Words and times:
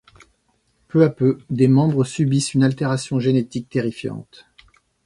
Peu 0.87 1.03
à 1.03 1.11
peu, 1.11 1.37
des 1.51 1.67
membres 1.67 2.05
subissent 2.05 2.55
une 2.55 2.63
altération 2.63 3.19
génétique 3.19 3.69
terrifiante. 3.69 4.47